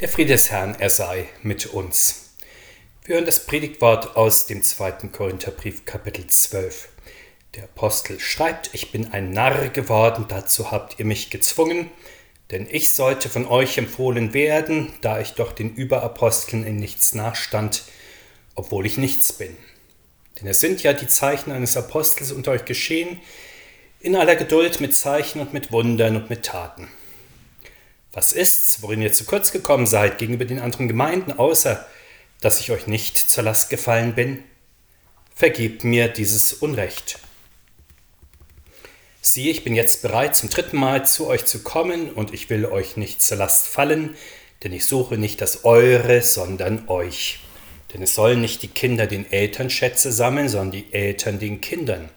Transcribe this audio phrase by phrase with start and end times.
[0.00, 2.36] Der Friede des Herrn, er sei mit uns.
[3.04, 6.88] Wir hören das Predigtwort aus dem zweiten Korintherbrief, Kapitel 12.
[7.56, 11.90] Der Apostel schreibt, ich bin ein Narr geworden, dazu habt ihr mich gezwungen,
[12.52, 17.82] denn ich sollte von euch empfohlen werden, da ich doch den Überaposteln in nichts nachstand,
[18.54, 19.56] obwohl ich nichts bin.
[20.40, 23.18] Denn es sind ja die Zeichen eines Apostels unter euch geschehen,
[23.98, 26.86] in aller Geduld mit Zeichen und mit Wundern und mit Taten.
[28.12, 31.86] Was ist's, worin ihr zu kurz gekommen seid gegenüber den anderen Gemeinden, außer
[32.40, 34.42] dass ich euch nicht zur Last gefallen bin?
[35.34, 37.18] Vergebt mir dieses Unrecht.
[39.20, 42.64] Siehe, ich bin jetzt bereit, zum dritten Mal zu euch zu kommen, und ich will
[42.64, 44.16] euch nicht zur Last fallen,
[44.62, 47.40] denn ich suche nicht das Eure, sondern euch.
[47.92, 52.08] Denn es sollen nicht die Kinder den Eltern Schätze sammeln, sondern die Eltern den Kindern.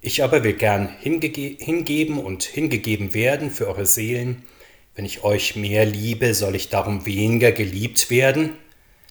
[0.00, 4.42] Ich aber will gern hingege hingeben und hingegeben werden für eure Seelen,
[4.94, 8.56] wenn ich euch mehr liebe, soll ich darum weniger geliebt werden?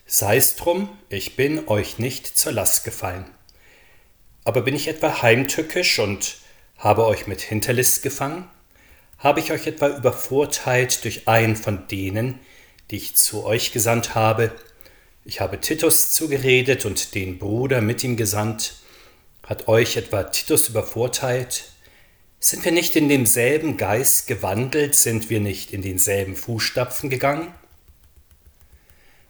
[0.06, 3.26] Sei's drum, ich bin euch nicht zur Last gefallen.
[4.44, 6.38] Aber bin ich etwa heimtückisch und
[6.78, 8.48] habe euch mit Hinterlist gefangen?
[9.18, 12.40] Habe ich euch etwa übervorteilt durch einen von denen,
[12.90, 14.52] die ich zu euch gesandt habe?
[15.24, 18.78] Ich habe Titus zugeredet und den Bruder mit ihm gesandt.
[19.44, 21.71] Hat euch etwa Titus übervorteilt?
[22.44, 24.96] Sind wir nicht in demselben Geist gewandelt?
[24.96, 27.54] Sind wir nicht in denselben Fußstapfen gegangen?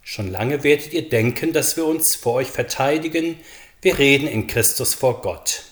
[0.02, 3.38] Schon lange werdet ihr denken, dass wir uns vor euch verteidigen.
[3.82, 5.64] Wir reden in Christus vor Gott.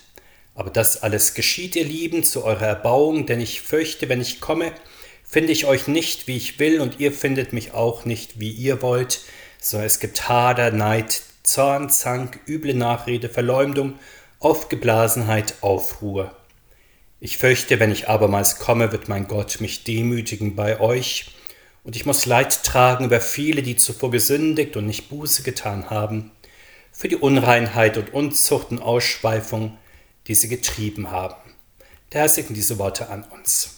[0.54, 4.70] Aber das alles geschieht, ihr Lieben, zu eurer Erbauung, denn ich fürchte, wenn ich komme,
[5.24, 8.82] finde ich euch nicht, wie ich will, und ihr findet mich auch nicht, wie ihr
[8.82, 9.22] wollt,
[9.58, 13.98] sondern es gibt Hader, Neid, Zorn, Zank, üble Nachrede, Verleumdung,
[14.40, 16.36] Aufgeblasenheit, Aufruhr.
[17.22, 21.34] Ich fürchte, wenn ich abermals komme, wird mein Gott mich demütigen bei euch,
[21.84, 26.30] und ich muss Leid tragen über viele, die zuvor gesündigt und nicht Buße getan haben,
[26.92, 29.78] für die Unreinheit und Unzucht und Ausschweifung,
[30.26, 31.54] die sie getrieben haben.
[32.12, 33.76] Der Herr segne diese Worte an uns.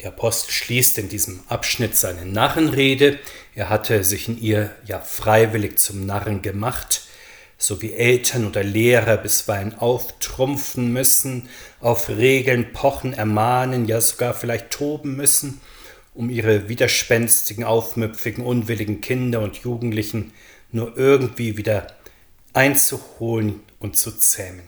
[0.00, 3.18] Der Apostel schließt in diesem Abschnitt seine Narrenrede.
[3.54, 7.02] Er hatte sich in ihr ja freiwillig zum Narren gemacht,
[7.60, 14.70] so wie Eltern oder Lehrer bisweilen auftrumpfen müssen, auf Regeln pochen, ermahnen, ja sogar vielleicht
[14.70, 15.60] toben müssen,
[16.14, 20.32] um ihre widerspenstigen, aufmüpfigen, unwilligen Kinder und Jugendlichen
[20.72, 21.88] nur irgendwie wieder
[22.54, 24.62] einzuholen und zu zähmen.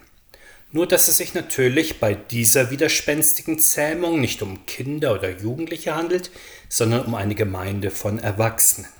[0.70, 6.30] Nur dass es sich natürlich bei dieser widerspenstigen Zähmung nicht um Kinder oder Jugendliche handelt,
[6.68, 8.90] sondern um eine Gemeinde von Erwachsenen.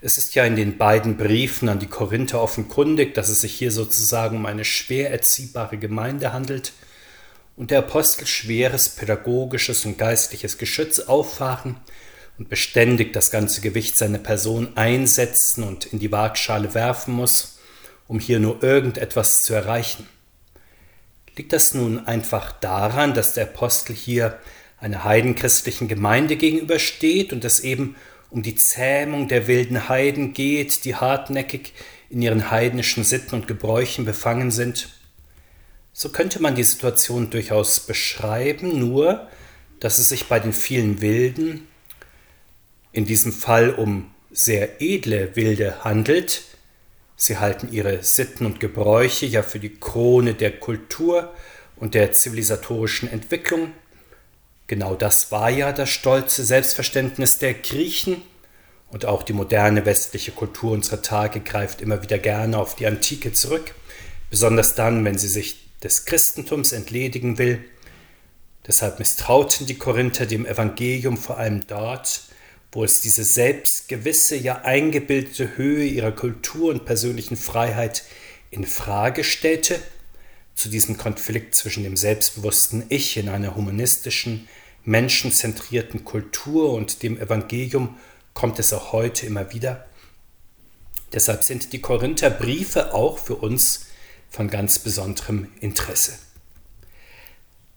[0.00, 3.72] Es ist ja in den beiden Briefen an die Korinther offenkundig, dass es sich hier
[3.72, 6.74] sozusagen um eine schwer erziehbare Gemeinde handelt
[7.56, 11.76] und der Apostel schweres pädagogisches und geistliches Geschütz auffahren
[12.38, 17.58] und beständig das ganze Gewicht seiner Person einsetzen und in die Waagschale werfen muss,
[18.06, 20.06] um hier nur irgendetwas zu erreichen.
[21.36, 24.38] Liegt das nun einfach daran, dass der Apostel hier
[24.78, 27.96] einer heidenchristlichen Gemeinde gegenübersteht und es eben
[28.30, 31.72] um die Zähmung der wilden Heiden geht, die hartnäckig
[32.10, 34.88] in ihren heidnischen Sitten und Gebräuchen befangen sind,
[35.92, 39.28] so könnte man die Situation durchaus beschreiben, nur
[39.80, 41.66] dass es sich bei den vielen Wilden,
[42.92, 46.44] in diesem Fall um sehr edle Wilde handelt,
[47.16, 51.32] sie halten ihre Sitten und Gebräuche ja für die Krone der Kultur
[51.76, 53.72] und der zivilisatorischen Entwicklung,
[54.66, 58.22] Genau das war ja das stolze Selbstverständnis der Griechen
[58.88, 63.32] und auch die moderne westliche Kultur unserer Tage greift immer wieder gerne auf die Antike
[63.32, 63.74] zurück,
[64.28, 67.62] besonders dann, wenn sie sich des Christentums entledigen will.
[68.66, 72.22] Deshalb misstrauten die Korinther dem Evangelium vor allem dort,
[72.72, 78.02] wo es diese selbstgewisse, ja eingebildete Höhe ihrer Kultur und persönlichen Freiheit
[78.50, 79.78] in Frage stellte
[80.56, 84.48] zu diesem Konflikt zwischen dem selbstbewussten Ich in einer humanistischen,
[84.84, 87.96] menschenzentrierten Kultur und dem Evangelium
[88.32, 89.86] kommt es auch heute immer wieder.
[91.12, 93.86] Deshalb sind die Korintherbriefe auch für uns
[94.30, 96.18] von ganz besonderem Interesse.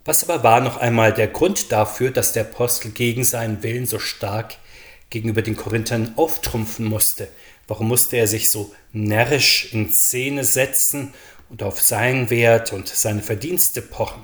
[0.06, 4.00] Was aber war noch einmal der Grund dafür, dass der Apostel gegen seinen Willen so
[4.00, 4.56] stark
[5.09, 7.27] gegenüber den Korinthern auftrumpfen musste?
[7.68, 11.13] Warum musste er sich so närrisch in Szene setzen
[11.50, 14.24] und auf seinen Wert und seine Verdienste pochen.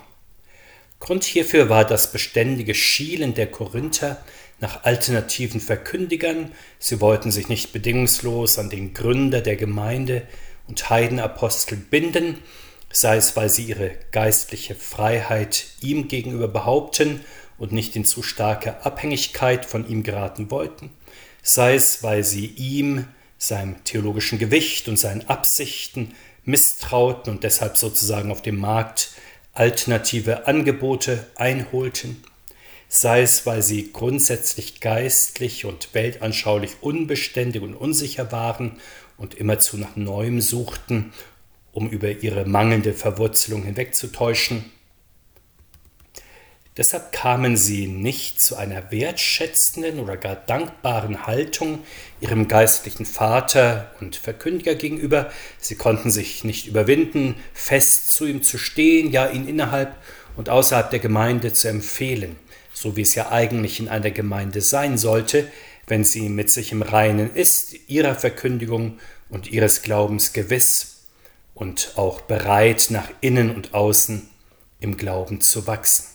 [0.99, 4.23] Grund hierfür war das beständige Schielen der Korinther
[4.59, 10.23] nach alternativen Verkündigern, sie wollten sich nicht bedingungslos an den Gründer der Gemeinde
[10.67, 12.37] und Heidenapostel binden,
[12.89, 17.21] sei es weil sie ihre geistliche Freiheit ihm gegenüber behaupten
[17.57, 20.91] und nicht in zu starke Abhängigkeit von ihm geraten wollten,
[21.43, 23.07] sei es, weil sie ihm,
[23.37, 29.11] seinem theologischen Gewicht und seinen Absichten misstrauten und deshalb sozusagen auf dem Markt
[29.53, 32.23] alternative Angebote einholten,
[32.87, 38.79] sei es, weil sie grundsätzlich geistlich und weltanschaulich unbeständig und unsicher waren
[39.17, 41.13] und immerzu nach Neuem suchten,
[41.71, 44.71] um über ihre mangelnde Verwurzelung hinwegzutäuschen,
[46.77, 51.79] Deshalb kamen sie nicht zu einer wertschätzenden oder gar dankbaren Haltung
[52.19, 55.31] ihrem geistlichen Vater und Verkündiger gegenüber.
[55.57, 59.95] Sie konnten sich nicht überwinden, fest zu ihm zu stehen, ja ihn innerhalb
[60.35, 62.35] und außerhalb der Gemeinde zu empfehlen,
[62.73, 65.49] so wie es ja eigentlich in einer Gemeinde sein sollte,
[65.87, 68.99] wenn sie mit sich im Reinen ist, ihrer Verkündigung
[69.29, 71.05] und ihres Glaubens gewiss
[71.53, 74.27] und auch bereit, nach innen und außen
[74.81, 76.14] im Glauben zu wachsen.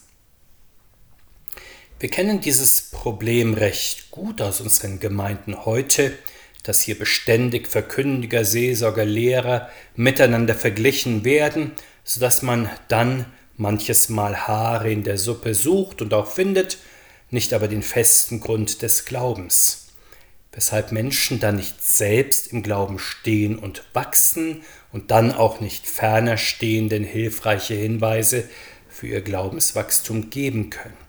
[2.00, 6.16] Wir kennen dieses Problem recht gut aus unseren Gemeinden heute,
[6.62, 13.26] dass hier beständig Verkündiger, Seelsorger, Lehrer miteinander verglichen werden, sodass man dann
[13.58, 16.78] manches Mal Haare in der Suppe sucht und auch findet,
[17.28, 19.88] nicht aber den festen Grund des Glaubens.
[20.52, 26.38] Weshalb Menschen dann nicht selbst im Glauben stehen und wachsen und dann auch nicht ferner
[26.38, 28.48] stehenden hilfreiche Hinweise
[28.88, 30.99] für ihr Glaubenswachstum geben können.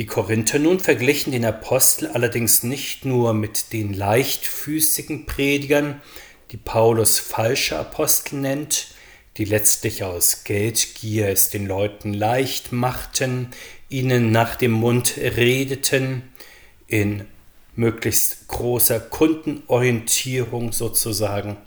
[0.00, 6.00] Die Korinther nun verglichen den Apostel allerdings nicht nur mit den leichtfüßigen Predigern,
[6.52, 8.94] die Paulus falsche Apostel nennt,
[9.36, 13.48] die letztlich aus Geldgier es den Leuten leicht machten,
[13.90, 16.22] ihnen nach dem Mund redeten,
[16.86, 17.26] in
[17.76, 21.58] möglichst großer Kundenorientierung sozusagen.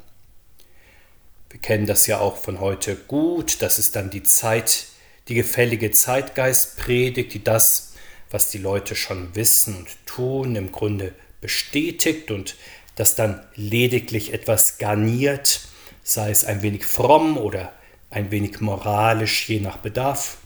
[1.51, 4.87] Wir kennen das ja auch von heute gut, das ist dann die Zeit,
[5.27, 7.92] die gefällige Zeitgeistpredigt, die das
[8.33, 12.55] was die Leute schon wissen und tun, im Grunde bestätigt und
[12.95, 15.61] das dann lediglich etwas garniert,
[16.01, 17.71] sei es ein wenig fromm oder
[18.09, 20.37] ein wenig moralisch, je nach Bedarf.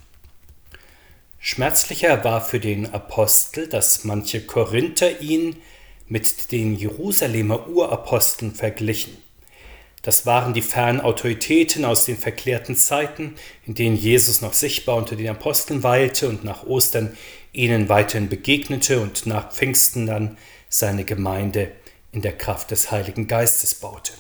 [1.40, 5.56] Schmerzlicher war für den Apostel, dass manche Korinther ihn
[6.10, 9.18] mit den Jerusalemer Uraposteln verglichen.
[10.02, 13.36] Das waren die fernen Autoritäten aus den verklärten Zeiten,
[13.66, 17.18] in denen Jesus noch sichtbar unter den Aposteln weilte und nach Ostern
[17.54, 20.38] ihnen weiterhin begegnete und nach Pfingsten dann
[20.70, 21.72] seine Gemeinde
[22.12, 24.14] in der Kraft des Heiligen Geistes baute.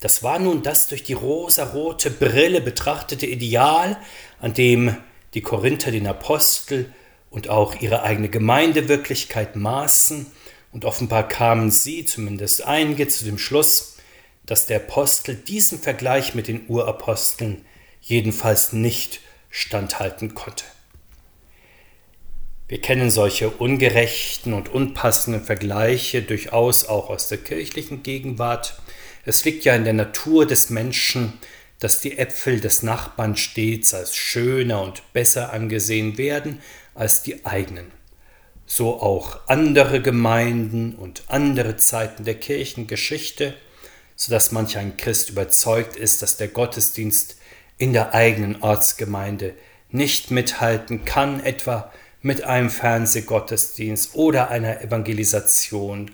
[0.00, 3.98] Das war nun das durch die rosarote Brille betrachtete Ideal,
[4.40, 4.96] an dem
[5.34, 6.92] die Korinther den Apostel
[7.30, 10.26] und auch ihre eigene Gemeindewirklichkeit maßen,
[10.70, 13.96] und offenbar kamen sie, zumindest einige, zu dem Schluss,
[14.44, 17.64] dass der Apostel diesem Vergleich mit den Uraposteln
[18.02, 19.20] jedenfalls nicht
[19.50, 20.64] standhalten konnte.
[22.68, 28.78] Wir kennen solche ungerechten und unpassenden Vergleiche durchaus auch aus der kirchlichen Gegenwart.
[29.24, 31.32] Es liegt ja in der Natur des Menschen,
[31.78, 36.60] dass die Äpfel des Nachbarn stets als schöner und besser angesehen werden
[36.94, 37.90] als die eigenen.
[38.66, 43.54] So auch andere Gemeinden und andere Zeiten der Kirchengeschichte,
[44.14, 47.38] so dass manch ein Christ überzeugt ist, dass der Gottesdienst
[47.78, 49.54] in der eigenen Ortsgemeinde
[49.90, 51.90] nicht mithalten kann, etwa
[52.28, 56.10] mit einem Fernsehgottesdienst oder einer Evangelisation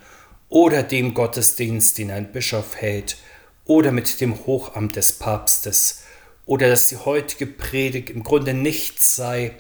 [0.49, 3.17] oder dem Gottesdienst, den ein Bischof hält,
[3.65, 6.05] oder mit dem Hochamt des Papstes,
[6.47, 9.57] oder dass die heutige Predigt im Grunde nichts sei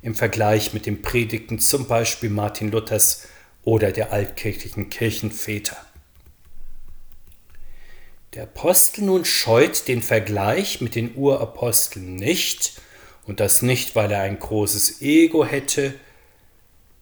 [0.00, 3.26] im Vergleich mit den Predigten zum Beispiel Martin Luthers
[3.62, 5.76] oder der altkirchlichen Kirchenväter.
[8.32, 12.80] Der Apostel nun scheut den Vergleich mit den Uraposteln nicht,
[13.28, 15.94] und das nicht, weil er ein großes Ego hätte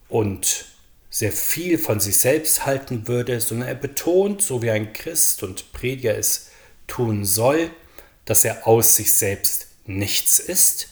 [0.09, 0.65] und
[1.09, 5.71] sehr viel von sich selbst halten würde, sondern er betont, so wie ein Christ und
[5.71, 6.49] Prediger es
[6.85, 7.71] tun soll,
[8.25, 10.89] dass er aus sich selbst nichts ist,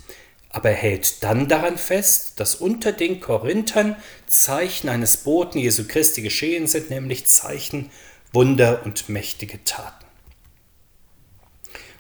[0.50, 6.22] aber er hält dann daran fest, dass unter den Korinthern Zeichen eines Boten Jesu Christi
[6.22, 7.92] geschehen sind, nämlich Zeichen,
[8.32, 10.06] Wunder und mächtige Taten.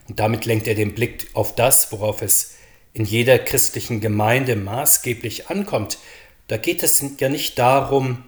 [0.07, 2.54] Und damit lenkt er den Blick auf das, worauf es
[2.95, 5.99] in jeder christlichen Gemeinde maßgeblich ankommt,
[6.47, 8.23] da geht es ja nicht darum,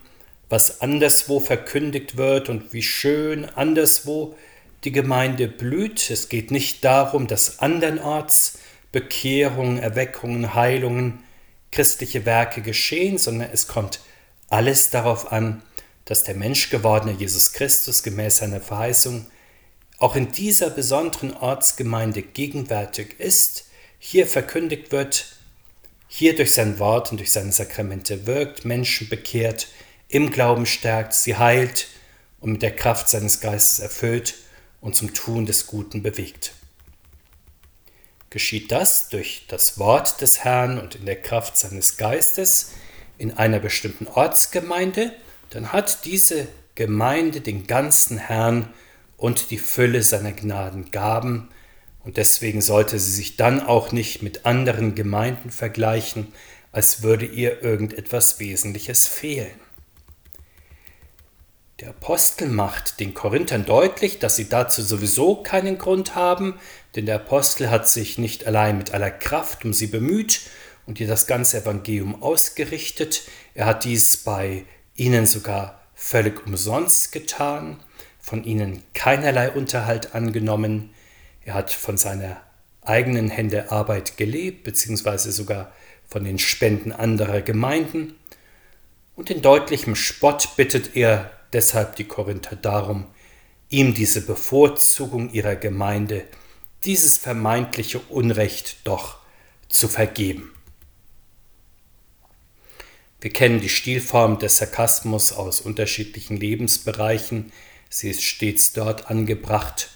[0.49, 4.35] was anderswo verkündigt wird und wie schön anderswo
[4.83, 6.09] die Gemeinde blüht.
[6.09, 8.59] Es geht nicht darum, dass andernorts
[8.91, 11.23] Bekehrungen, Erweckungen, Heilungen,
[11.71, 14.01] christliche Werke geschehen, sondern es kommt
[14.49, 15.63] alles darauf an,
[16.03, 19.27] dass der menschgewordene Jesus Christus gemäß seiner Verheißung
[19.97, 23.66] auch in dieser besonderen Ortsgemeinde gegenwärtig ist
[23.99, 25.37] hier verkündigt wird,
[26.07, 29.67] hier durch sein Wort und durch seine Sakramente wirkt, Menschen bekehrt,
[30.09, 31.87] im Glauben stärkt, sie heilt
[32.39, 34.35] und mit der Kraft seines Geistes erfüllt
[34.79, 36.53] und zum Tun des Guten bewegt.
[38.29, 42.71] Geschieht das durch das Wort des Herrn und in der Kraft seines Geistes
[43.17, 45.13] in einer bestimmten Ortsgemeinde,
[45.49, 48.73] dann hat diese Gemeinde den ganzen Herrn
[49.15, 51.49] und die Fülle seiner Gnadengaben,
[52.07, 56.29] und deswegen sollte sie sich dann auch nicht mit anderen Gemeinden vergleichen,
[56.71, 59.59] als würde ihr irgendetwas Wesentliches fehlen.
[61.81, 66.57] Der Apostel macht den Korinthern deutlich, dass sie dazu sowieso keinen Grund haben,
[66.95, 70.43] denn der Apostel hat sich nicht allein mit aller Kraft um sie bemüht
[70.85, 73.23] und ihr das ganze Evangelium ausgerichtet,
[73.53, 74.63] er hat dies bei
[74.95, 77.81] ihnen sogar völlig umsonst getan,
[78.17, 80.91] von ihnen keinerlei Unterhalt angenommen,
[81.47, 82.41] er hat von seiner
[82.81, 85.71] eigenen Hände Arbeit gelebt, beziehungsweise sogar
[86.05, 88.15] von den Spenden anderer Gemeinden.
[89.15, 93.05] Und in deutlichem Spott bittet er deshalb die Korinther darum,
[93.69, 96.25] ihm diese Bevorzugung ihrer Gemeinde,
[96.83, 99.15] dieses vermeintliche Unrecht doch
[99.69, 100.51] zu vergeben.
[103.21, 107.53] Wir kennen die Stilform des Sarkasmus aus unterschiedlichen Lebensbereichen.
[107.89, 109.91] Sie ist stets dort angebracht,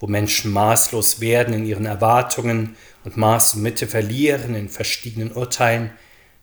[0.00, 5.90] wo Menschen maßlos werden in ihren Erwartungen und Maß und Mitte verlieren in verschiedenen Urteilen,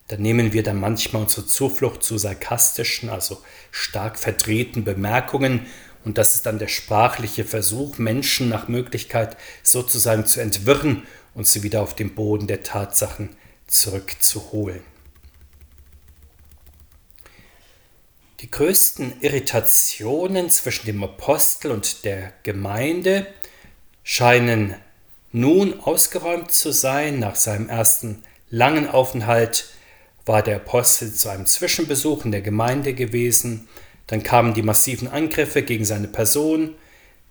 [0.08, 5.66] dann nehmen wir dann manchmal unsere Zuflucht zu sarkastischen, also stark verdrehten Bemerkungen,
[6.06, 11.02] und das ist dann der sprachliche Versuch, Menschen nach Möglichkeit sozusagen zu entwirren
[11.34, 13.30] und sie wieder auf den Boden der Tatsachen
[13.66, 14.84] zurückzuholen.
[18.38, 23.26] Die größten Irritationen zwischen dem Apostel und der Gemeinde
[24.08, 24.76] scheinen
[25.32, 27.18] nun ausgeräumt zu sein.
[27.18, 29.68] Nach seinem ersten langen Aufenthalt
[30.24, 33.66] war der Apostel zu einem Zwischenbesuch in der Gemeinde gewesen.
[34.06, 36.76] Dann kamen die massiven Angriffe gegen seine Person,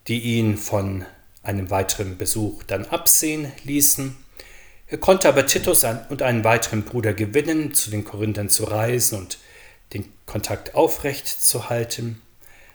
[0.10, 1.05] die ihn von
[1.44, 4.17] einem weiteren Besuch dann absehen ließen.
[4.88, 9.39] Er konnte aber Titus und einen weiteren Bruder gewinnen, zu den Korinthern zu reisen und
[9.94, 12.22] den Kontakt aufrecht zu halten.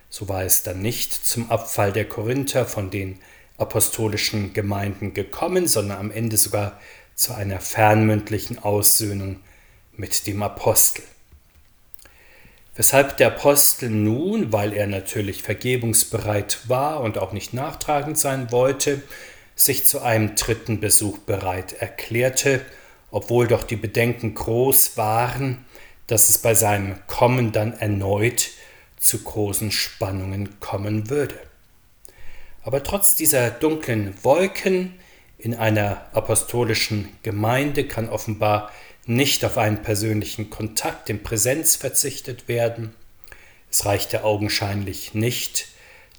[0.09, 3.19] So war es dann nicht zum Abfall der Korinther von den
[3.61, 6.79] apostolischen Gemeinden gekommen, sondern am Ende sogar
[7.15, 9.39] zu einer fernmündlichen Aussöhnung
[9.95, 11.03] mit dem Apostel.
[12.75, 19.03] Weshalb der Apostel nun, weil er natürlich vergebungsbereit war und auch nicht nachtragend sein wollte,
[19.55, 22.61] sich zu einem dritten Besuch bereit erklärte,
[23.11, 25.65] obwohl doch die Bedenken groß waren,
[26.07, 28.49] dass es bei seinem Kommen dann erneut
[28.97, 31.35] zu großen Spannungen kommen würde.
[32.63, 34.93] Aber trotz dieser dunklen Wolken
[35.37, 38.71] in einer apostolischen Gemeinde kann offenbar
[39.05, 42.93] nicht auf einen persönlichen Kontakt in Präsenz verzichtet werden.
[43.71, 45.69] Es reichte augenscheinlich nicht,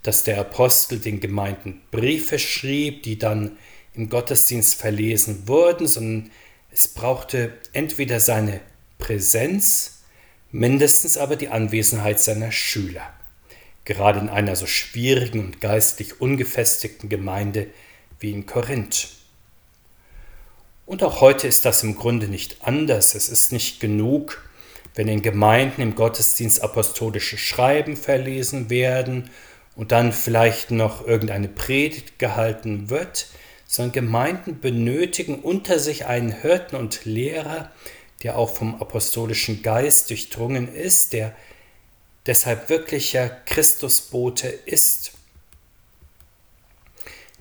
[0.02, 3.56] dass der Apostel den Gemeinden Briefe schrieb, die dann
[3.94, 6.30] im Gottesdienst verlesen wurden, sondern
[6.72, 8.60] es brauchte entweder seine
[8.98, 10.02] Präsenz,
[10.50, 13.14] mindestens aber die Anwesenheit seiner Schüler
[13.84, 17.66] gerade in einer so schwierigen und geistlich ungefestigten Gemeinde
[18.20, 19.08] wie in Korinth.
[20.86, 23.14] Und auch heute ist das im Grunde nicht anders.
[23.14, 24.42] Es ist nicht genug,
[24.94, 29.30] wenn in Gemeinden im Gottesdienst apostolische Schreiben verlesen werden
[29.74, 33.28] und dann vielleicht noch irgendeine Predigt gehalten wird,
[33.66, 37.70] sondern Gemeinden benötigen unter sich einen Hirten und Lehrer,
[38.22, 41.34] der auch vom apostolischen Geist durchdrungen ist, der
[42.26, 45.12] deshalb wirklicher Christusbote ist.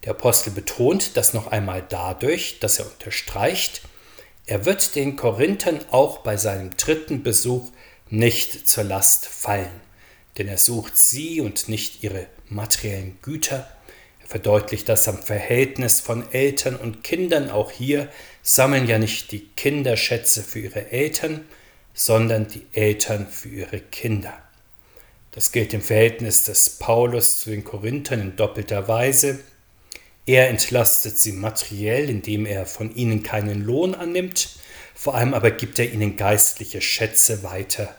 [0.04, 3.82] Der Apostel betont das noch einmal dadurch, dass er unterstreicht,
[4.48, 7.72] er wird den Korinthern auch bei seinem dritten Besuch
[8.10, 9.82] nicht zur Last fallen,
[10.38, 13.72] denn er sucht sie und nicht ihre materiellen Güter.
[14.20, 17.52] Er verdeutlicht das am Verhältnis von Eltern und Kindern.
[17.52, 18.10] Auch hier
[18.42, 21.46] sammeln ja nicht die Kinder Schätze für ihre Eltern,
[21.94, 24.41] sondern die Eltern für ihre Kinder.
[25.32, 29.40] Das gilt im Verhältnis des Paulus zu den Korinthern in doppelter Weise.
[30.26, 34.50] Er entlastet sie materiell, indem er von ihnen keinen Lohn annimmt,
[34.94, 37.96] vor allem aber gibt er ihnen geistliche Schätze weiter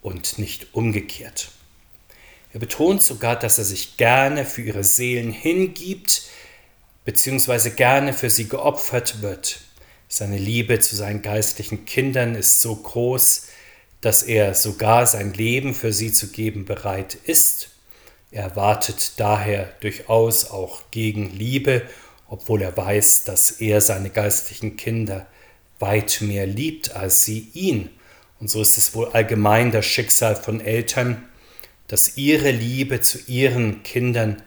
[0.00, 1.50] und nicht umgekehrt.
[2.52, 6.22] Er betont sogar, dass er sich gerne für ihre Seelen hingibt,
[7.04, 9.60] beziehungsweise gerne für sie geopfert wird.
[10.08, 13.46] Seine Liebe zu seinen geistlichen Kindern ist so groß,
[14.00, 17.70] dass er sogar sein Leben für sie zu geben bereit ist.
[18.30, 21.82] Er erwartet daher durchaus auch Gegenliebe,
[22.28, 25.26] obwohl er weiß, dass er seine geistlichen Kinder
[25.80, 27.90] weit mehr liebt als sie ihn.
[28.38, 31.28] Und so ist es wohl allgemein das Schicksal von Eltern,
[31.88, 34.42] dass ihre Liebe zu ihren Kindern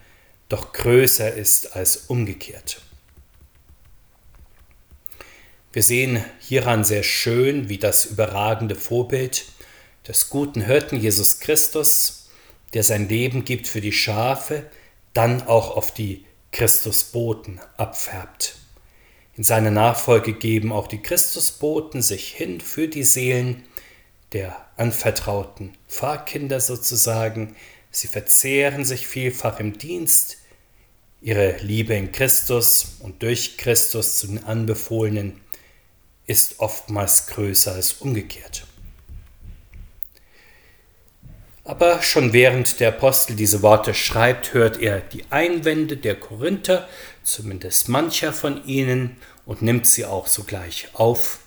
[0.48, 2.83] doch größer ist als umgekehrt.
[5.74, 9.46] Wir sehen hieran sehr schön, wie das überragende Vorbild
[10.08, 12.30] des guten Hirten Jesus Christus,
[12.76, 14.68] der sein Leben gibt für die Schafe,
[15.16, 18.56] dann auch auf die Christusboten abfärbt.
[19.36, 23.64] In seiner Nachfolge geben auch die Christusboten sich hin für die Seelen
[24.32, 27.56] der anvertrauten Pfarrkinder sozusagen.
[27.90, 30.38] Sie verzehren sich vielfach im Dienst,
[31.20, 35.43] ihre Liebe in Christus und durch Christus zu den Anbefohlenen
[36.26, 38.66] ist oftmals größer als umgekehrt.
[41.66, 46.90] Aber schon während der Apostel diese Worte schreibt, hört er die Einwände der Korinther,
[47.24, 51.40] zumindest mancher von ihnen, und nimmt sie auch sogleich auf.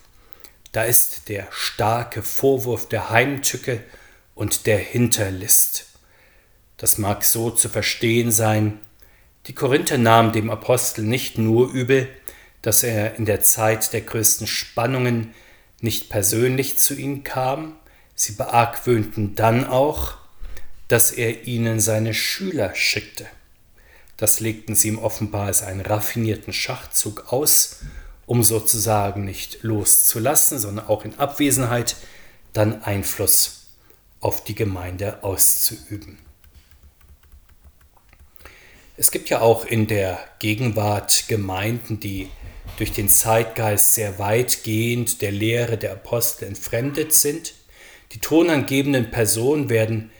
[0.73, 3.83] Da ist der starke Vorwurf der Heimtücke
[4.35, 5.87] und der Hinterlist.
[6.77, 8.81] Das mag so zu verstehen sein.
[9.47, 12.09] Die Korinther nahmen dem Apostel nicht nur übel,
[12.67, 15.33] dass er in der Zeit der größten Spannungen
[15.81, 17.77] nicht persönlich zu ihnen kam,
[18.17, 20.17] sie beargwöhnten dann auch,
[20.89, 23.25] dass er ihnen seine Schüler schickte.
[24.17, 27.83] Das legten sie ihm offenbar als einen raffinierten Schachzug aus,
[28.27, 31.95] um sozusagen nicht loszulassen, sondern auch in Abwesenheit
[32.53, 33.67] dann Einfluss
[34.19, 36.19] auf die Gemeinde auszuüben.
[38.97, 42.29] Es gibt ja auch in der Gegenwart Gemeinden, die
[42.77, 47.55] durch den Zeitgeist sehr weitgehend der Lehre der Apostel entfremdet sind.
[48.13, 50.11] Die tonangebenden Personen werden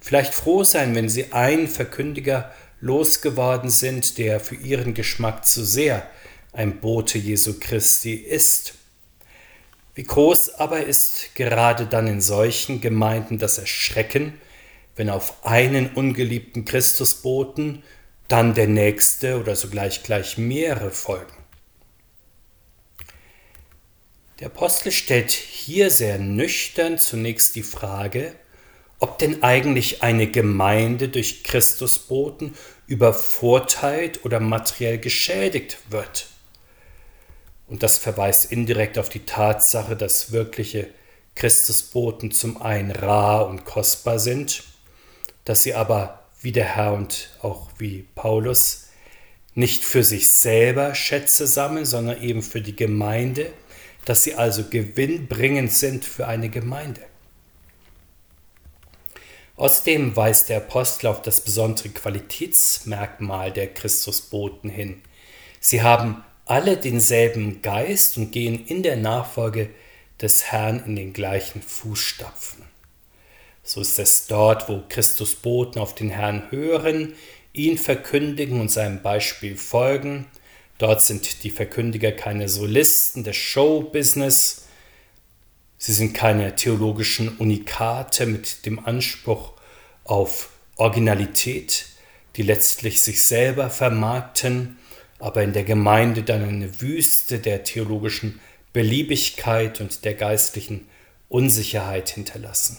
[0.00, 6.08] vielleicht froh sein, wenn sie einen Verkündiger losgeworden sind, der für ihren Geschmack zu sehr
[6.52, 8.74] ein Bote Jesu Christi ist.
[9.94, 14.40] Wie groß aber ist gerade dann in solchen Gemeinden das Erschrecken,
[14.96, 17.82] wenn auf einen ungeliebten Christusboten
[18.28, 21.39] dann der nächste oder sogleich gleich mehrere folgen.
[24.40, 28.34] Der Apostel stellt hier sehr nüchtern zunächst die Frage,
[28.98, 32.54] ob denn eigentlich eine Gemeinde durch Christusboten
[32.86, 36.28] übervorteilt oder materiell geschädigt wird.
[37.68, 40.88] Und das verweist indirekt auf die Tatsache, dass wirkliche
[41.34, 44.64] Christusboten zum einen rar und kostbar sind,
[45.44, 48.88] dass sie aber wie der Herr und auch wie Paulus
[49.54, 53.52] nicht für sich selber Schätze sammeln, sondern eben für die Gemeinde,
[54.10, 57.02] dass sie also gewinnbringend sind für eine Gemeinde.
[59.54, 65.00] Außerdem weist der Apostel auf das besondere Qualitätsmerkmal der Christusboten hin.
[65.60, 69.70] Sie haben alle denselben Geist und gehen in der Nachfolge
[70.20, 72.64] des Herrn in den gleichen Fußstapfen.
[73.62, 77.14] So ist es dort, wo Christusboten auf den Herrn hören,
[77.52, 80.26] ihn verkündigen und seinem Beispiel folgen,
[80.80, 84.64] Dort sind die Verkündiger keine Solisten des Showbusiness.
[85.76, 89.52] Sie sind keine theologischen Unikate mit dem Anspruch
[90.04, 91.84] auf Originalität,
[92.36, 94.78] die letztlich sich selber vermarkten,
[95.18, 98.40] aber in der Gemeinde dann eine Wüste der theologischen
[98.72, 100.88] Beliebigkeit und der geistlichen
[101.28, 102.78] Unsicherheit hinterlassen.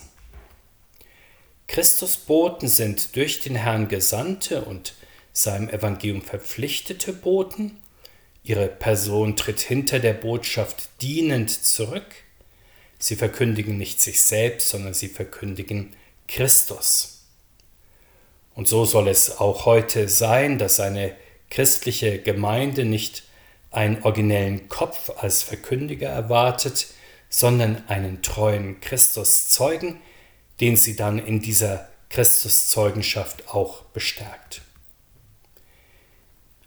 [1.68, 4.96] Christusboten sind durch den Herrn Gesandte und
[5.34, 7.78] seinem Evangelium verpflichtete Boten,
[8.43, 12.08] Ihre Person tritt hinter der Botschaft dienend zurück.
[12.97, 15.93] Sie verkündigen nicht sich selbst, sondern sie verkündigen
[16.27, 17.25] Christus.
[18.56, 21.15] Und so soll es auch heute sein, dass eine
[21.49, 23.23] christliche Gemeinde nicht
[23.69, 26.88] einen originellen Kopf als Verkündiger erwartet,
[27.30, 30.01] sondern einen treuen Christuszeugen,
[30.60, 34.62] den sie dann in dieser Christuszeugenschaft auch bestärkt.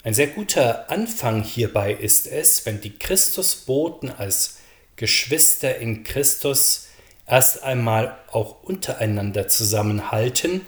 [0.05, 4.59] Ein sehr guter Anfang hierbei ist es, wenn die Christusboten als
[4.97, 6.89] Geschwister in Christus
[7.27, 10.61] erst einmal auch untereinander zusammenhalten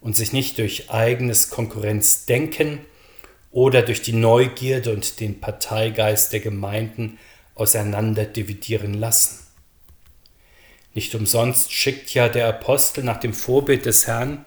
[0.00, 2.78] und sich nicht durch eigenes Konkurrenzdenken
[3.50, 7.18] oder durch die Neugierde und den Parteigeist der Gemeinden
[7.56, 9.44] auseinander dividieren lassen.
[10.94, 14.44] Nicht umsonst schickt ja der Apostel nach dem Vorbild des Herrn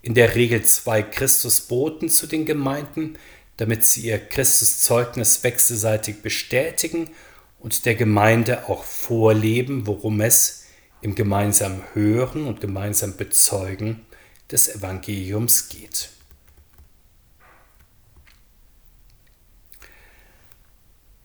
[0.00, 3.18] in der Regel zwei Christusboten zu den Gemeinden,
[3.60, 7.10] damit sie ihr Christuszeugnis wechselseitig bestätigen
[7.58, 10.64] und der Gemeinde auch vorleben, worum es
[11.02, 14.06] im gemeinsamen Hören und gemeinsamen Bezeugen
[14.50, 16.08] des Evangeliums geht.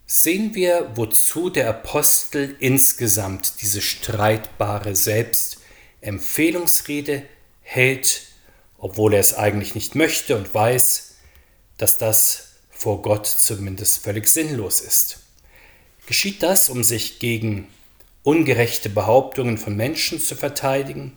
[0.07, 7.23] sehen wir, wozu der Apostel insgesamt diese streitbare Selbstempfehlungsrede
[7.61, 8.23] hält,
[8.77, 11.14] obwohl er es eigentlich nicht möchte und weiß,
[11.77, 15.19] dass das vor Gott zumindest völlig sinnlos ist.
[16.07, 17.67] Geschieht das, um sich gegen
[18.23, 21.13] ungerechte Behauptungen von Menschen zu verteidigen,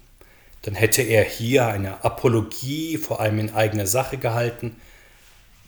[0.63, 4.77] dann hätte er hier eine Apologie vor allem in eigener Sache gehalten,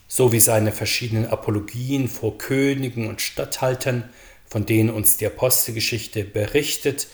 [0.08, 4.10] so wie seine verschiedenen Apologien vor Königen und Statthaltern,
[4.46, 7.06] von denen uns die Apostelgeschichte berichtet,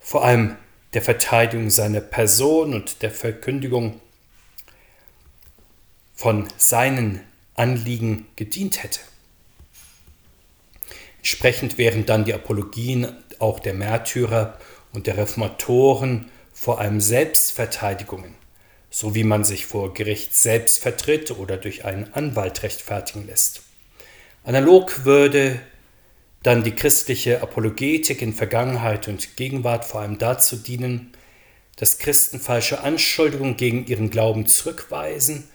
[0.00, 0.56] vor allem
[0.92, 4.00] der Verteidigung seiner Person und der Verkündigung
[6.20, 7.20] von seinen
[7.54, 9.00] Anliegen gedient hätte.
[11.18, 14.58] Entsprechend wären dann die Apologien auch der Märtyrer
[14.92, 18.34] und der Reformatoren vor allem Selbstverteidigungen
[18.90, 23.62] so wie man sich vor Gericht selbst vertritt oder durch einen Anwalt rechtfertigen lässt.
[24.42, 25.60] Analog würde
[26.42, 31.12] dann die christliche Apologetik in Vergangenheit und Gegenwart vor allem dazu dienen,
[31.76, 35.48] dass Christen falsche Anschuldigungen gegen ihren Glauben zurückweisen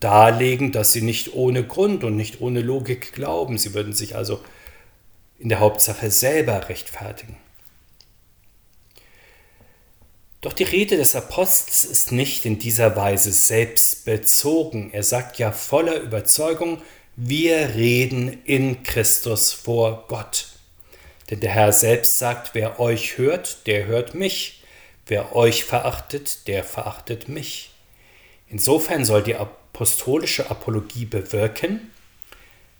[0.00, 3.58] darlegen, dass sie nicht ohne Grund und nicht ohne Logik glauben.
[3.58, 4.40] Sie würden sich also
[5.38, 7.36] in der Hauptsache selber rechtfertigen.
[10.40, 14.92] Doch die Rede des Apostels ist nicht in dieser Weise selbstbezogen.
[14.92, 16.82] Er sagt ja voller Überzeugung,
[17.16, 20.48] wir reden in Christus vor Gott.
[21.30, 24.62] Denn der Herr selbst sagt, wer euch hört, der hört mich.
[25.06, 27.70] Wer euch verachtet, der verachtet mich.
[28.48, 29.36] Insofern soll die
[29.74, 31.90] apostolische Apologie bewirken,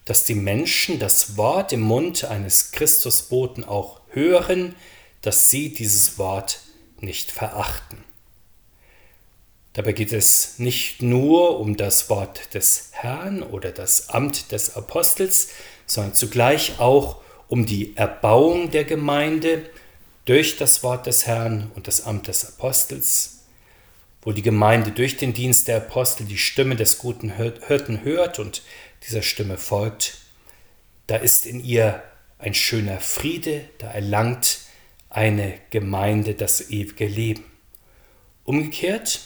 [0.05, 4.77] dass die Menschen das Wort im Mund eines Christusboten auch hören,
[5.21, 6.61] dass sie dieses Wort
[7.01, 8.05] nicht verachten.
[9.73, 15.49] Dabei geht es nicht nur um das Wort des Herrn oder das Amt des Apostels,
[15.87, 19.69] sondern zugleich auch um die Erbauung der Gemeinde
[20.27, 23.34] durch das Wort des Herrn und das Amt des Apostels,
[24.25, 28.63] wo die Gemeinde durch den Dienst der Apostel die Stimme des guten Hirten hört und
[29.07, 30.19] dieser Stimme folgt,
[31.07, 32.03] da ist in ihr
[32.39, 34.61] ein schöner Friede, da erlangt
[35.11, 37.45] eine Gemeinde das ewige Leben.
[38.45, 39.21] Umgekehrt,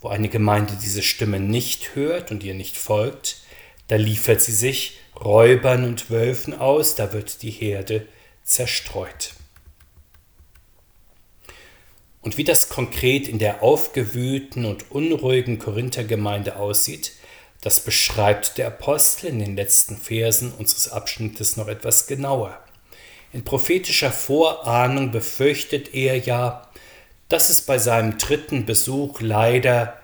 [0.00, 3.40] wo eine Gemeinde diese Stimme nicht hört und ihr nicht folgt,
[3.88, 8.06] da liefert sie sich Räubern und Wölfen aus, da wird die Herde
[8.44, 9.32] zerstreut.
[12.20, 17.12] Und wie das konkret in der aufgewühlten und unruhigen Korinthergemeinde aussieht,
[17.60, 22.58] das beschreibt der Apostel in den letzten Versen unseres Abschnittes noch etwas genauer.
[23.32, 26.68] In prophetischer Vorahnung befürchtet er ja,
[27.28, 29.98] dass es bei seinem dritten Besuch leider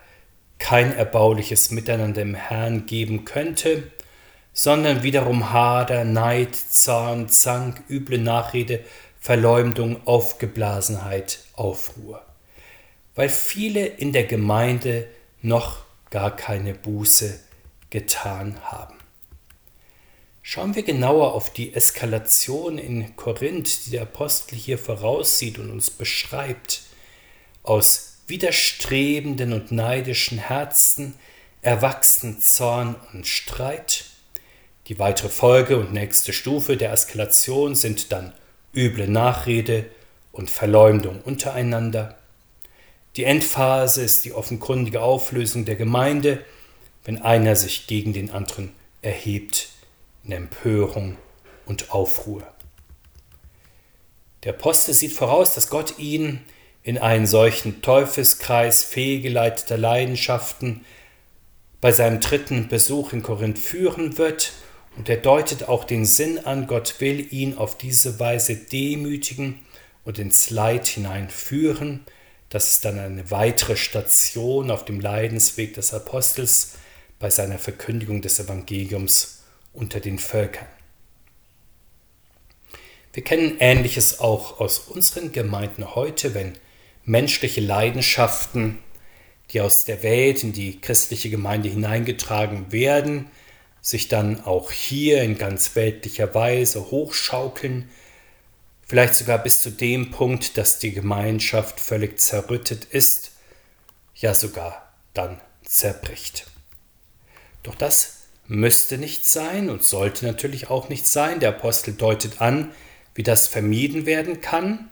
[0.59, 3.85] kein erbauliches Miteinander im Herrn geben könnte,
[4.53, 8.85] sondern wiederum Hader, Neid, Zorn, Zank, üble Nachrede,
[9.25, 12.23] Verleumdung, Aufgeblasenheit, Aufruhr,
[13.15, 15.09] weil viele in der Gemeinde
[15.41, 15.79] noch
[16.11, 17.41] gar keine Buße
[17.89, 18.99] getan haben.
[20.43, 25.89] Schauen wir genauer auf die Eskalation in Korinth, die der Apostel hier voraussieht und uns
[25.89, 26.83] beschreibt.
[27.63, 31.15] Aus widerstrebenden und neidischen Herzen
[31.63, 34.05] erwachsen Zorn und Streit.
[34.89, 38.35] Die weitere Folge und nächste Stufe der Eskalation sind dann
[38.75, 39.87] üble Nachrede
[40.33, 42.19] und Verleumdung untereinander.
[43.17, 46.45] Die Endphase ist die offenkundige Auflösung der Gemeinde,
[47.05, 49.69] wenn einer sich gegen den anderen erhebt
[50.25, 51.17] in Empörung
[51.67, 52.43] und Aufruhr.
[54.43, 56.41] Der Apostel sieht voraus, dass Gott ihn
[56.83, 60.85] in einen solchen Teufelskreis fehlgeleiteter Leidenschaften
[61.81, 64.53] bei seinem dritten Besuch in Korinth führen wird,
[64.97, 69.61] und er deutet auch den Sinn an, Gott will ihn auf diese Weise demütigen
[70.05, 72.05] und ins Leid hineinführen.
[72.49, 76.75] Das ist dann eine weitere Station auf dem Leidensweg des Apostels
[77.19, 80.67] bei seiner Verkündigung des Evangeliums unter den Völkern.
[83.13, 86.53] Wir kennen Ähnliches auch aus unseren Gemeinden heute, wenn
[87.05, 88.79] menschliche Leidenschaften,
[89.51, 93.31] die aus der Welt in die christliche Gemeinde hineingetragen werden,
[93.85, 97.91] sich dann auch hier in ganz weltlicher Weise hochschaukeln,
[98.87, 103.33] vielleicht sogar bis zu dem Punkt, dass die Gemeinschaft völlig zerrüttet ist,
[104.15, 106.47] ja sogar dann zerbricht.
[107.63, 111.41] Doch das müsste nicht sein und sollte natürlich auch nicht sein.
[111.41, 112.73] Der Apostel deutet an,
[113.15, 114.91] wie das vermieden werden kann.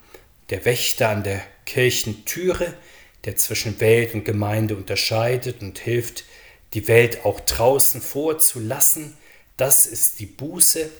[0.51, 2.75] Der Wächter an der Kirchentüre,
[3.25, 6.25] der zwischen Welt und Gemeinde unterscheidet und hilft,
[6.75, 9.17] die Welt auch draußen vorzulassen,
[9.57, 10.91] das ist die Buße,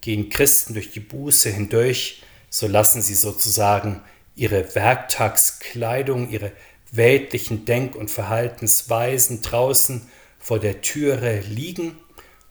[0.00, 4.02] gehen Christen durch die Buße hindurch, so lassen sie sozusagen
[4.36, 6.52] ihre Werktagskleidung, ihre
[6.92, 10.08] weltlichen Denk- und Verhaltensweisen draußen
[10.38, 11.98] vor der Türe liegen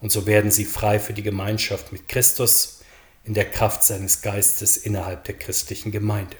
[0.02, 2.82] und so werden sie frei für die Gemeinschaft mit Christus
[3.24, 6.36] in der Kraft seines Geistes innerhalb der christlichen Gemeinde.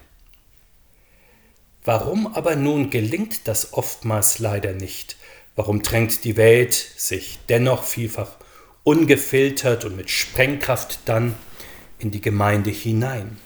[1.84, 5.18] Warum aber nun gelingt das oftmals leider nicht?
[5.56, 8.36] Warum drängt die Welt sich dennoch vielfach
[8.84, 11.36] ungefiltert und mit Sprengkraft dann
[11.98, 13.38] in die Gemeinde hinein?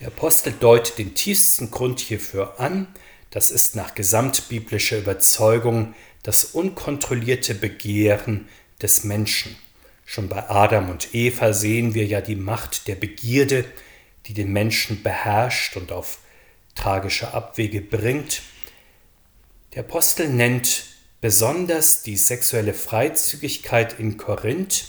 [0.00, 2.88] Der Apostel deutet den tiefsten Grund hierfür an,
[3.30, 8.48] das ist nach gesamtbiblischer Überzeugung das unkontrollierte Begehren
[8.82, 9.56] des Menschen.
[10.04, 13.64] Schon bei Adam und Eva sehen wir ja die Macht der Begierde,
[14.26, 16.18] die den Menschen beherrscht und auf
[16.74, 18.42] tragische Abwege bringt.
[19.74, 20.89] Der Apostel nennt
[21.20, 24.86] besonders die sexuelle Freizügigkeit in Korinth.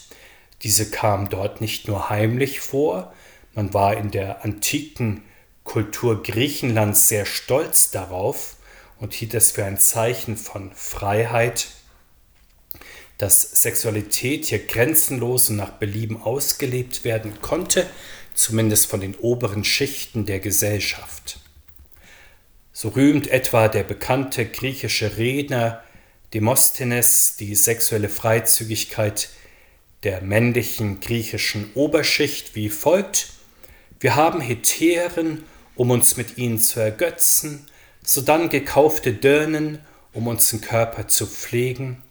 [0.63, 3.13] Diese kam dort nicht nur heimlich vor,
[3.54, 5.24] man war in der antiken
[5.63, 8.56] Kultur Griechenlands sehr stolz darauf
[9.00, 11.67] und hielt es für ein Zeichen von Freiheit,
[13.17, 17.88] dass Sexualität hier grenzenlos und nach Belieben ausgelebt werden konnte,
[18.34, 21.39] zumindest von den oberen Schichten der Gesellschaft.
[22.72, 25.84] So rühmt etwa der bekannte griechische Redner
[26.34, 29.30] Demosthenes die sexuelle Freizügigkeit
[30.04, 33.34] der männlichen griechischen Oberschicht wie folgt
[34.00, 35.44] Wir haben Hetären,
[35.76, 37.67] um uns mit ihnen zu ergötzen,
[38.04, 39.80] sodann gekaufte Dirnen,
[40.13, 42.02] um unseren Körper zu pflegen,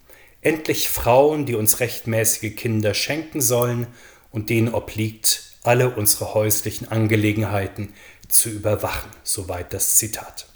[0.41, 3.87] endlich Frauen, die uns rechtmäßige Kinder schenken sollen
[4.31, 7.93] und denen obliegt, alle unsere häuslichen Angelegenheiten
[8.27, 9.09] zu überwachen.
[9.23, 10.50] Soweit das Zitat.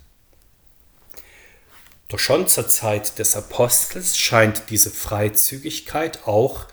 [2.07, 6.67] Doch schon zur Zeit des Apostels scheint diese Freizügigkeit auch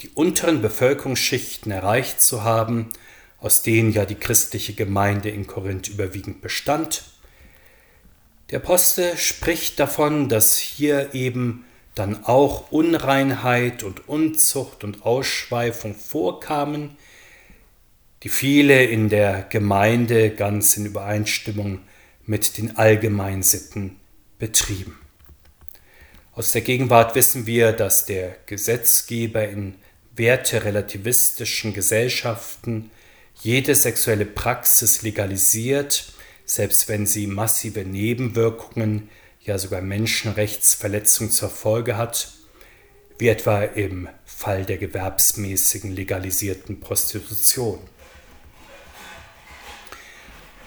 [0.00, 2.90] die unteren Bevölkerungsschichten erreicht zu haben,
[3.38, 7.04] aus denen ja die christliche Gemeinde in Korinth überwiegend bestand.
[8.50, 16.96] Der Apostel spricht davon, dass hier eben dann auch Unreinheit und Unzucht und Ausschweifung vorkamen,
[18.24, 21.80] die viele in der Gemeinde ganz in Übereinstimmung
[22.26, 24.00] mit den Allgemeinsitten
[24.44, 24.98] betrieben.
[26.34, 29.76] Aus der Gegenwart wissen wir, dass der Gesetzgeber in
[30.14, 32.90] werterelativistischen Gesellschaften
[33.40, 36.12] jede sexuelle Praxis legalisiert,
[36.44, 39.08] selbst wenn sie massive Nebenwirkungen,
[39.40, 42.30] ja sogar Menschenrechtsverletzungen zur Folge hat,
[43.16, 47.78] wie etwa im Fall der gewerbsmäßigen legalisierten Prostitution.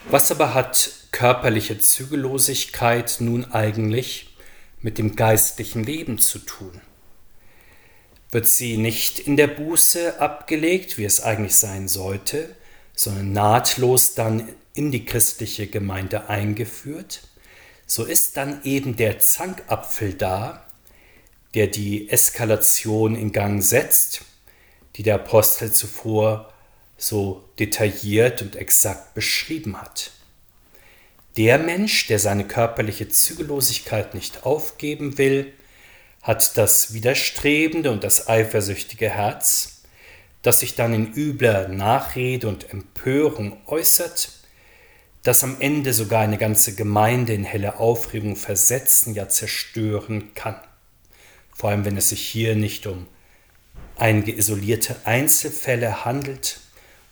[0.10, 4.38] Was aber hat körperliche Zügellosigkeit nun eigentlich
[4.84, 6.80] mit dem geistlichen Leben zu tun?
[8.30, 12.56] Wird sie nicht in der Buße abgelegt, wie es eigentlich sein sollte,
[12.94, 17.22] sondern nahtlos dann in die christliche Gemeinde eingeführt,
[17.88, 20.68] so ist dann eben der Zankapfel da,
[21.56, 24.22] der die Eskalation in Gang setzt,
[24.96, 26.54] die der Apostel zuvor
[26.96, 30.12] so detailliert und exakt beschrieben hat.
[31.38, 35.54] Der Mensch, der seine körperliche Zügellosigkeit nicht aufgeben will,
[36.24, 39.84] hat das widerstrebende und das eifersüchtige Herz,
[40.42, 44.32] das sich dann in übler Nachrede und Empörung äußert,
[45.22, 50.56] das am Ende sogar eine ganze Gemeinde in helle Aufregung versetzen, ja zerstören kann.
[51.54, 53.06] Vor allem, wenn es sich hier nicht um
[53.96, 56.62] einige isolierte Einzelfälle handelt,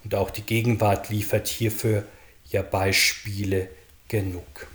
[0.03, 2.05] und auch die Gegenwart liefert hierfür
[2.49, 3.69] ja Beispiele
[4.08, 4.68] genug.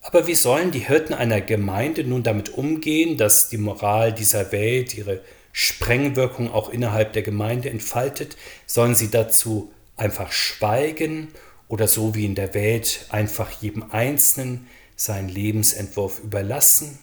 [0.00, 4.96] Aber wie sollen die Hirten einer Gemeinde nun damit umgehen, dass die Moral dieser Welt
[4.96, 5.20] ihre
[5.52, 8.36] Sprengwirkung auch innerhalb der Gemeinde entfaltet?
[8.66, 11.28] Sollen sie dazu einfach schweigen
[11.68, 16.98] oder so wie in der Welt einfach jedem Einzelnen seinen Lebensentwurf überlassen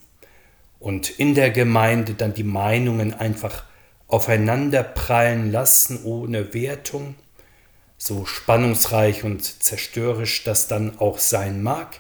[0.80, 3.64] und in der Gemeinde dann die Meinungen einfach
[4.08, 7.16] aufeinanderprallen lassen ohne Wertung,
[7.98, 12.00] so spannungsreich und zerstörerisch das dann auch sein mag.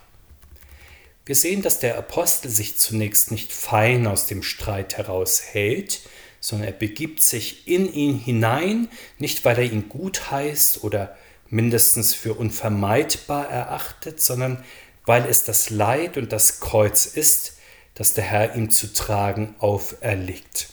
[1.25, 6.01] Wir sehen, dass der Apostel sich zunächst nicht fein aus dem Streit heraushält,
[6.39, 11.17] sondern er begibt sich in ihn hinein, nicht weil er ihn gut heißt oder
[11.49, 14.63] mindestens für unvermeidbar erachtet, sondern
[15.05, 17.57] weil es das Leid und das Kreuz ist,
[17.95, 20.69] das der Herr ihm zu tragen auferlegt.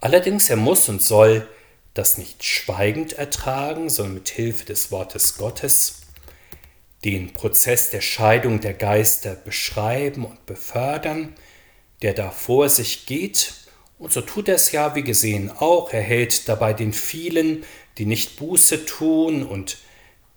[0.00, 1.46] Allerdings er muss und soll
[1.98, 6.02] das nicht schweigend ertragen, sondern mit Hilfe des Wortes Gottes
[7.04, 11.34] den Prozess der Scheidung der Geister beschreiben und befördern,
[12.02, 13.54] der da vor sich geht
[13.98, 15.92] Und so tut er es ja, wie gesehen, auch.
[15.92, 17.64] Er hält dabei den vielen,
[17.98, 19.78] die nicht Buße tun und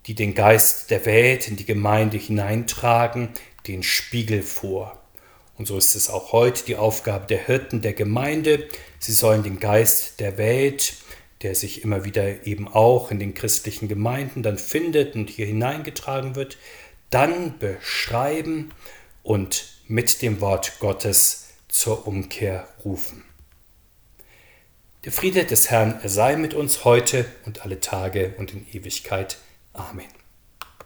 [0.06, 3.28] die den Geist der Welt in die Gemeinde hineintragen,
[3.68, 5.00] den Spiegel vor.
[5.58, 8.68] Und so ist es auch heute die Aufgabe der Hirten der Gemeinde.
[8.98, 10.94] Sie sollen den Geist der Welt,
[11.42, 16.34] der sich immer wieder eben auch in den christlichen Gemeinden dann findet und hier hineingetragen
[16.34, 16.56] wird,
[17.10, 18.70] dann beschreiben
[19.22, 23.24] und mit dem Wort Gottes zur Umkehr rufen.
[25.04, 29.38] Der Friede des Herrn sei mit uns heute und alle Tage und in Ewigkeit.
[29.72, 30.21] Amen.